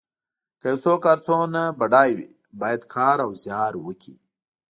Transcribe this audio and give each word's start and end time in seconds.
که 0.61 0.65
یو 0.71 0.77
څوک 0.85 1.01
هر 1.09 1.19
څومره 1.27 1.61
بډای 1.79 2.11
وي 2.17 2.27
باید 2.59 2.81
کار 2.95 3.17
او 3.25 3.31
زیار 3.43 3.73
وکړي. 3.79 4.15